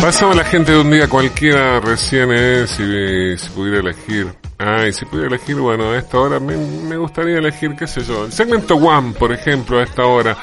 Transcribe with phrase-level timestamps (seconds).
[0.00, 2.66] Pasaba la gente de un día cualquiera recién, ¿eh?
[2.66, 4.28] Si, si pudiera elegir.
[4.56, 8.24] Ay, si pudiera elegir, bueno, a esta hora me, me gustaría elegir, qué sé yo,
[8.24, 10.36] el segmento One, por ejemplo, a esta hora.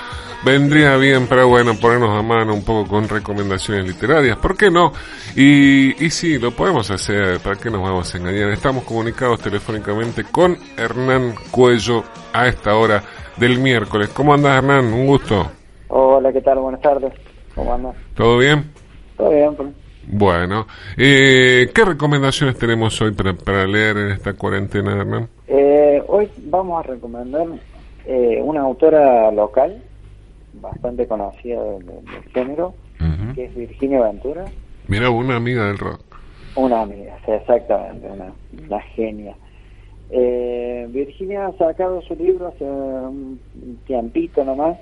[0.43, 4.91] Vendría bien para, bueno, ponernos a mano un poco con recomendaciones literarias, ¿por qué no?
[5.35, 8.51] Y, y sí, lo podemos hacer, ¿para qué nos vamos a engañar?
[8.51, 12.03] Estamos comunicados telefónicamente con Hernán Cuello
[12.33, 13.01] a esta hora
[13.37, 14.09] del miércoles.
[14.09, 14.93] ¿Cómo andas, Hernán?
[14.93, 15.49] Un gusto.
[15.87, 16.59] Hola, ¿qué tal?
[16.59, 17.13] Buenas tardes.
[17.55, 17.95] ¿Cómo andas?
[18.13, 18.74] ¿Todo bien?
[19.17, 19.69] Todo bien, pues.
[20.07, 25.27] Bueno, eh, ¿qué recomendaciones tenemos hoy para, para leer en esta cuarentena, Hernán?
[25.47, 27.47] Eh, hoy vamos a recomendar
[28.05, 29.81] eh, una autora local,
[30.61, 32.75] bastante conocida del, del género,
[33.33, 34.45] que es Virginia Ventura.
[34.87, 36.01] Mira, una amiga del rock.
[36.55, 38.31] Una amiga, sí, exactamente, una,
[38.65, 39.35] una genia.
[40.11, 43.39] Eh, Virginia ha sacado su libro hace un
[43.87, 44.77] tiempito nomás,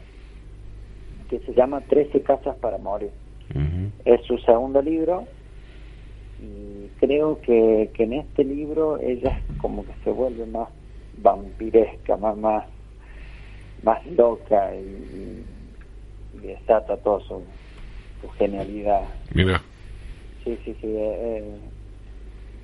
[1.30, 3.12] que se llama Trece casas para morir.
[4.06, 5.28] Es su segundo libro
[6.38, 10.70] y creo que, que en este libro ella como que se vuelve más
[11.14, 12.66] vampiresca, más más,
[13.82, 15.46] más loca y, y-
[16.34, 17.46] desata toda su,
[18.20, 19.08] su genialidad.
[19.34, 19.62] Mira,
[20.44, 20.88] Sí, sí, sí.
[20.88, 21.70] eh, eh,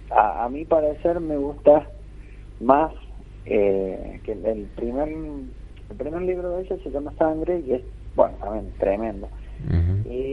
[0.10, 1.88] a, a mi parecer me gusta
[2.60, 2.92] más
[3.46, 7.84] eh, que el, el primer el primer libro de ella se llama Sangre y es,
[8.16, 9.32] bueno, también tremendo.
[10.06, 10.29] Y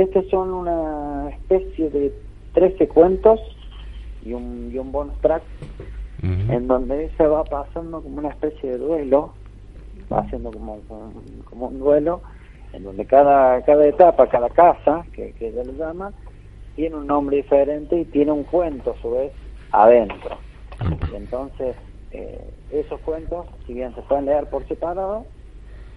[0.00, 2.12] estos son una especie de
[2.54, 3.40] 13 cuentos
[4.24, 5.42] y un, y un bonus track
[6.22, 9.34] en donde se va pasando como una especie de duelo,
[10.10, 11.12] va haciendo como, como,
[11.44, 12.22] como un duelo,
[12.72, 16.12] en donde cada, cada etapa, cada casa, que, que ella le llama,
[16.76, 19.32] tiene un nombre diferente y tiene un cuento a su vez
[19.70, 20.38] adentro.
[20.80, 21.08] Opa.
[21.12, 21.76] Y entonces,
[22.12, 25.26] eh, esos cuentos, si bien se pueden leer por separado,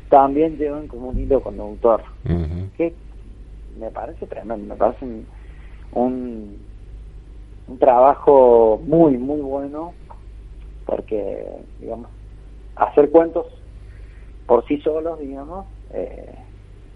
[0.09, 2.01] también llevan como un hilo conductor
[2.77, 2.93] que
[3.77, 5.27] me parece tremendo, me parece un,
[5.91, 6.67] un,
[7.67, 9.95] un trabajo muy, muy bueno,
[10.85, 11.45] porque,
[11.79, 12.09] digamos,
[12.75, 13.45] hacer cuentos
[14.45, 16.35] por sí solos, digamos, eh,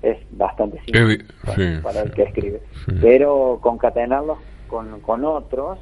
[0.01, 1.01] es bastante simple
[1.45, 2.91] para, sí, para el que escribe, Sí.
[3.01, 5.79] pero concatenarlos con, con otros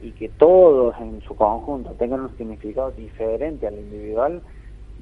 [0.00, 4.42] y que todos en su conjunto tengan un significado diferente al individual,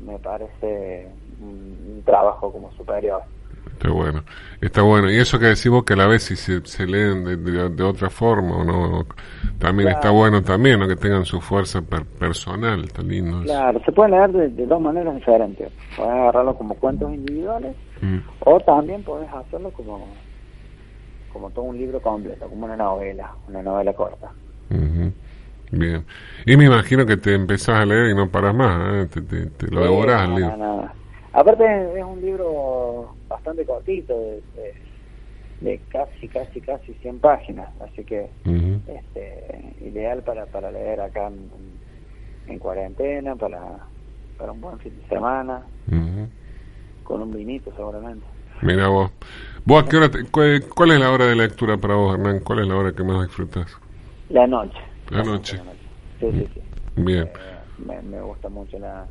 [0.01, 3.23] me parece un, un trabajo como superior.
[3.77, 4.23] Está bueno,
[4.63, 5.11] está bueno.
[5.11, 7.83] Y eso que decimos que a la vez si se, se leen de, de- de
[7.83, 9.05] otra forma o no,
[9.59, 9.97] también Claro.
[10.01, 10.89] está bueno también, ¿no?
[10.89, 13.43] que tengan su fuerza per- personal, está lindo.
[13.43, 15.71] Claro, se pueden leer de, de dos maneras diferentes.
[15.95, 18.19] Puedes agarrarlo como cuentos individuales Mm.
[18.41, 20.07] o también puedes hacerlo como
[21.33, 24.31] como todo un libro completo, como una novela, una novela corta.
[24.71, 25.13] Ujú.
[25.71, 26.03] Bien.
[26.47, 29.07] Y me imagino que te empezás a leer y no paras más, ¿eh?
[29.13, 30.57] te, te- te lo Sí, devorás el no, libro.
[30.57, 30.93] no, no.
[31.37, 34.75] Aparte es un libro bastante cortito, de, de-
[35.61, 38.31] de casi, casi, casi 100 páginas, así que
[38.87, 41.51] este ideal para, para leer acá en,
[42.47, 43.61] en cuarentena, para,
[44.39, 45.67] para un buen fin de semana,
[47.05, 48.25] con un vinito seguramente.
[48.63, 49.11] Mira vos.
[49.67, 52.41] ¿Vos a qué hora te- cuál, cuál es la hora de lectura para vos, Hernán?
[52.41, 53.67] ¿Cuál es la hora que más disfrutas?
[54.31, 54.79] La noche.
[55.11, 55.61] La noche.
[56.21, 56.61] Sí, sí, sí.
[56.97, 57.25] Bien.
[57.27, 57.31] Eh,
[57.79, 59.07] me, me gusta mucho la,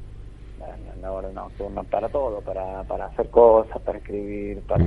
[1.02, 4.86] la, hora nocturna para todo, para, para hacer cosas, para escribir, para,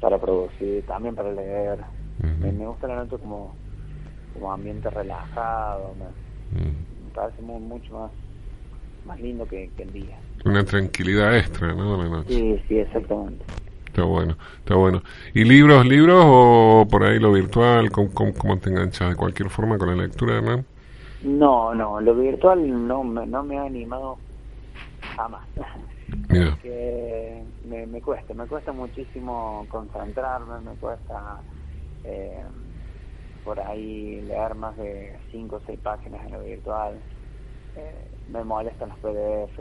[0.00, 1.78] para producir, también para leer.
[2.40, 3.54] Me, me gusta la noche como,
[4.34, 8.10] como ambiente relajado, me, me parece muy, mucho más,
[9.06, 10.18] más lindo que, que el día.
[10.44, 11.96] Una tranquilidad extra, ¿no?
[11.96, 12.34] La noche.
[12.34, 13.44] Sí, sí, exactamente.
[13.86, 15.02] Está bueno, está bueno.
[15.34, 17.90] ¿Y libros, libros o por ahí lo virtual?
[17.90, 19.10] ¿Cómo, cómo, cómo te enganchas?
[19.10, 20.64] ¿De cualquier forma con la lectura, Hernán?
[21.22, 24.16] No, no, lo virtual no me, no me ha animado
[25.22, 25.46] jamás.
[26.28, 26.58] Mira.
[26.62, 31.40] que me, me cuesta, me cuesta muchísimo concentrarme, me cuesta
[32.04, 32.42] eh,
[33.44, 36.94] por ahí leer más de 5 o 6 páginas en lo virtual,
[37.76, 39.58] eh, me molestan los PDF,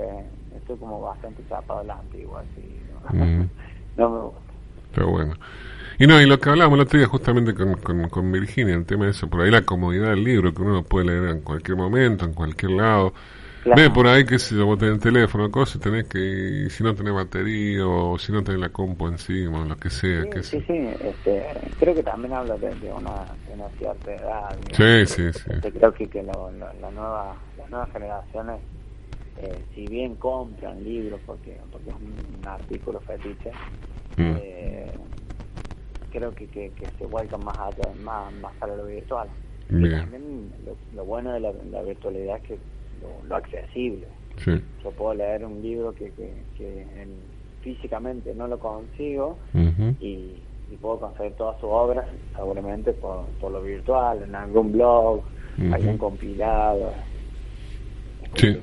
[0.56, 2.82] estoy como bastante chapado a la antigua, así,
[3.14, 3.26] ¿no?
[3.26, 3.50] Mm.
[3.98, 4.42] no me gusta.
[4.92, 5.34] Está bueno.
[5.98, 8.86] Y no, y lo que hablábamos el otro día justamente con, con, con Virginia, el
[8.86, 11.42] tema de eso, por ahí la comodidad del libro, que uno lo puede leer en
[11.42, 13.14] cualquier momento, en cualquier lado.
[13.64, 13.80] Claro.
[13.80, 17.14] Ve por ahí que si vos tenés el teléfono, cosas, tenés que, si no tenés
[17.14, 20.62] batería o si no tenés la compu encima, o lo que sea, Sí, que sí,
[20.62, 21.44] sí, este,
[21.80, 24.56] creo que también habla de, de una, de una cierta edad.
[24.72, 25.50] Sí, sí, sí.
[25.54, 28.62] Este, creo que, que lo- lo- la nueva, las nuevas generaciones,
[29.38, 33.52] eh, si bien compran libros porque, porque es un, artículo fetiche,
[34.18, 34.34] Mm.
[34.40, 34.92] eh,
[36.10, 39.30] creo que, que, que se vuelcan más allá, más, más para lo virtual.
[39.70, 42.60] Y también lo, lo bueno de la, la virtualidad es que
[43.02, 44.08] lo, lo accesible.
[44.38, 44.62] Sí.
[44.84, 49.38] Yo puedo leer un libro que, que, que en- físicamente no lo consigo
[50.00, 50.36] y,
[50.72, 52.06] y puedo conseguir todas sus obras,
[52.36, 55.22] seguramente por, por lo virtual, en algún blog,
[55.72, 56.92] algún compilado.
[58.36, 58.58] Sí.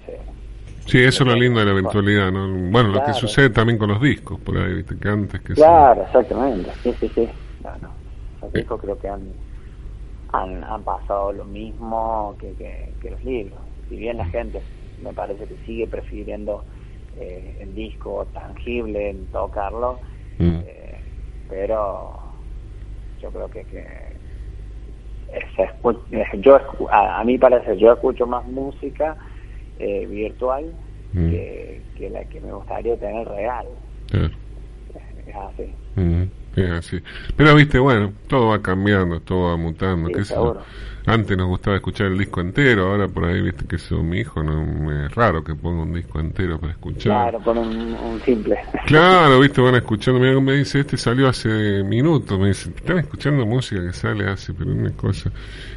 [0.86, 2.48] Sí, eso es lo lindo de la virtualidad, ¿no?
[2.72, 4.96] Bueno, lo que sucede también con los discos, por ahí, ¿viste?
[4.98, 5.52] Que antes que...
[5.52, 7.28] Claro, exactamente, sí, sí, sí.
[8.40, 9.20] Los discos creo que han,
[10.32, 12.54] han, han pasado lo mismo que,
[13.00, 13.58] que, los libros.
[13.88, 14.60] Si bien la gente
[15.02, 16.64] me parece que sigue prefiriendo
[17.16, 20.00] eh, el disco tangible, en tocarlo,
[20.38, 20.60] mm.
[20.66, 21.00] eh,
[21.48, 22.18] pero
[23.20, 23.84] yo creo que, que
[26.40, 26.58] yo
[26.90, 29.16] a, a mí parece yo escucho más música
[29.78, 30.72] eh, virtual
[31.12, 31.30] mm.
[31.30, 33.66] que, que, la que me gustaría tener real.
[35.26, 35.74] Es así.
[36.56, 37.00] Es así.
[37.36, 40.08] Pero viste, bueno, todo va cambiando, todo va mutando.
[41.06, 44.42] Antes nos gustaba escuchar el disco entero, ahora por ahí viste que eso mi hijo,
[44.42, 47.30] no es raro que ponga un disco entero para escuchar.
[47.30, 48.58] Claro, con un, simple.
[48.84, 53.46] Claro, viste, van escuchando, mira me dice, este salió hace minutos, me dice, están escuchando
[53.46, 55.32] música que sale hace, pero una cosa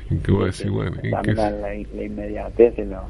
[0.09, 3.03] en que voy a decir, bueno, ¿y qué la, la, inmediatez de lo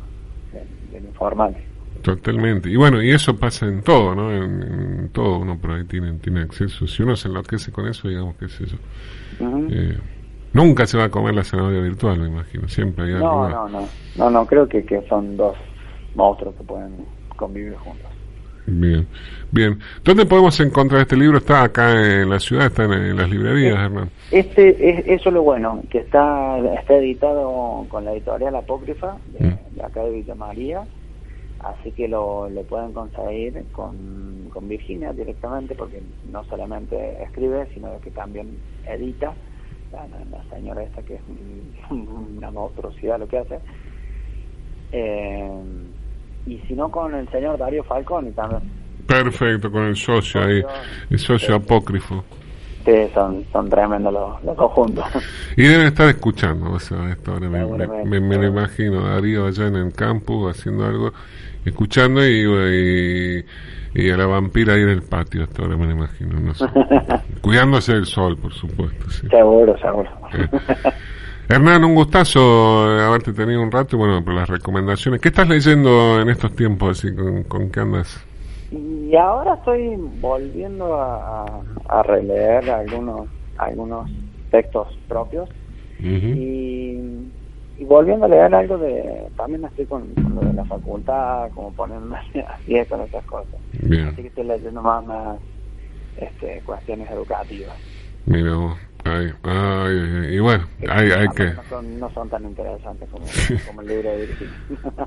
[0.92, 1.56] del informal.
[2.02, 2.70] Totalmente.
[2.70, 4.32] Y bueno, y eso pasa en todo, ¿no?
[4.32, 6.88] En, todo uno por ahí tiene, tiene acceso.
[6.88, 8.78] Si uno se enloquece con eso, digamos que es eso.
[9.40, 9.98] Eh,
[10.54, 12.68] nunca se va a comer la zanahoria virtual, me imagino.
[12.68, 13.50] Siempre hay algo.
[13.50, 13.88] No, no, no.
[14.16, 15.56] No, no, creo que, que son dos
[16.16, 16.96] monstruos que pueden
[17.36, 18.12] convivir juntos.
[18.66, 19.08] Bien,
[19.52, 19.80] bien.
[20.04, 21.40] ¿Dónde podemos encontrar este libro?
[21.40, 22.68] ¿Está acá en la ciudad?
[22.68, 24.10] ¿Está en, las librerías, Hernán?
[24.32, 29.48] Este, es, eso es lo bueno, que está, está editado con la editorial Apócrifa de,
[29.48, 29.82] mm.
[29.84, 30.84] acá de Villa María,
[31.64, 38.00] así que lo, lo pueden conseguir con, con Virginia directamente, porque no solamente escribe, sino
[38.02, 39.34] que también edita.
[39.92, 40.08] La,
[40.56, 41.22] señora esta que es
[41.90, 43.60] una monstruosidad lo que hace.
[44.94, 45.62] Eh,
[46.46, 48.62] y si no con el señor Darío Falcón también.
[49.06, 50.64] Perfecto, con el socio ahí,
[51.10, 52.24] el socio apócrifo.
[52.86, 55.06] Sí, son, son tremendos los, los dos juntos.
[55.56, 59.76] Y deben estar escuchando, o sea, esto ahora me, me, lo imagino, Darío allá en
[59.76, 61.14] el campo haciendo algo,
[61.66, 63.46] escuchando y,
[63.94, 66.66] y, a la vampira ahí en el patio, hasta ahora me lo imagino, no sé.
[67.42, 69.10] Cuidándose del sol, por supuesto.
[69.10, 69.28] Sí.
[69.30, 70.10] Seguro, seguro.
[70.34, 70.92] Eh.
[71.52, 75.20] Hernán, un gustazo haberte tenido un rato y bueno, por las recomendaciones.
[75.20, 77.10] ¿Qué estás leyendo en estos tiempos así?
[77.48, 78.26] ¿Con, qué andas?
[78.72, 83.28] Y ahora estoy volviendo a, a releer algunos
[83.62, 84.10] algunos
[84.50, 85.50] textos propios
[86.00, 86.98] y,
[87.78, 89.28] y, volviendo a leer algo de...
[89.38, 90.04] También estoy con,
[90.34, 93.60] lo de la facultad, como ponerme así con esas cosas.
[93.74, 95.40] Así que estoy leyendo más, más
[96.18, 97.78] este, cuestiones educativas.
[98.26, 101.46] Mira Ay, ay, y bueno, hay, hay que...
[101.46, 103.26] No son, no son tan interesantes como,
[103.68, 104.54] como el libro de Virginia.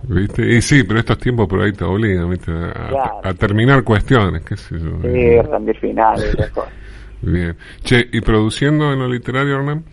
[0.03, 0.55] ¿Viste?
[0.55, 2.51] Y sí, pero estos tiempos por ahí te obligan ¿viste?
[2.53, 5.01] A, terminar cuestiones, qué sé yo.
[5.03, 6.73] Sí, rendir finales y cosas.
[7.23, 7.57] Bien.
[7.83, 9.85] Che, ¿y produciendo en lo literario, Hernán?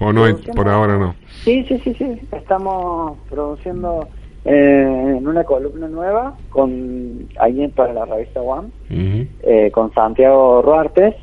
[0.00, 1.14] ¿O no hay, por ahora no?
[1.44, 2.20] Sí, sí, sí, sí.
[2.32, 4.08] Estamos produciendo
[4.44, 11.14] eh, en una columna nueva con alguien para la revista One, eh, con Santiago Ruartes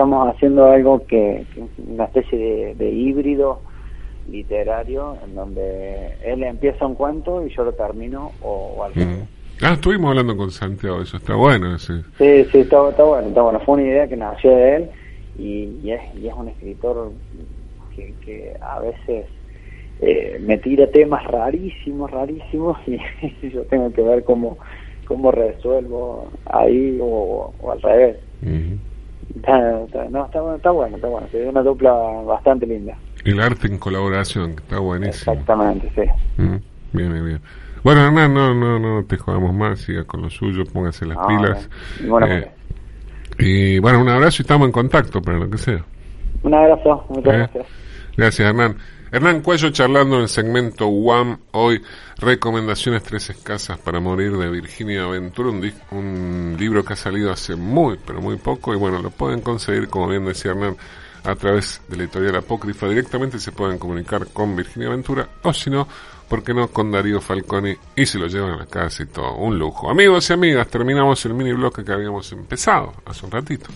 [0.00, 1.44] estamos haciendo algo que,
[1.86, 3.60] una especie de, híbrido
[4.30, 9.26] literario en donde él empieza un cuento y yo lo termino o, algo.
[9.60, 11.78] Ah, estuvimos hablando con Santiago, eso está bueno.
[11.78, 13.60] Sí, sí, está, está, bueno, está bueno.
[13.60, 14.90] Fue una idea que nació de él
[15.38, 17.12] y, es, y es un escritor
[17.94, 19.26] que, que a veces
[20.00, 24.56] eh, me tira temas rarísimos, rarísimos y yo tengo que ver cómo,
[25.04, 28.16] cómo resuelvo ahí o, al revés.
[29.34, 29.58] Está,
[30.10, 31.26] no, está, está bueno, está bueno.
[31.32, 32.96] Es una dupla bastante linda.
[33.24, 35.32] El arte en colaboración, está buenísimo.
[35.32, 36.42] Exactamente, sí.
[36.42, 36.56] Mm,
[36.92, 37.40] bien, bien.
[37.82, 41.68] Bueno, Hernán, no, no, no te jodamos más, siga con lo suyo, póngase las pilas.
[42.28, 42.50] Eh,
[43.38, 45.82] y bueno, un abrazo y estamos en contacto para lo que sea.
[46.42, 47.66] Un abrazo, muchas eh, gracias.
[48.16, 48.76] Gracias, Hernán.
[49.12, 51.82] Hernán Cuello charlando en el segmento UAM, hoy
[52.18, 57.56] Recomendaciones Tres Escasas para Morir de Virginia Aventura, un, un, libro que ha salido hace
[57.56, 60.76] muy, pero muy poco y bueno, lo pueden conseguir, como bien decía Hernán,
[61.24, 65.70] a través de la editorial Apócrifa, directamente se pueden comunicar con Virginia Aventura o si
[65.70, 65.88] no,
[66.28, 69.34] ¿por qué no con Darío Falconi y se lo llevan a la casa y todo,
[69.34, 69.90] un lujo.
[69.90, 73.70] Amigos y amigas, terminamos el mini bloque que habíamos empezado hace un ratito.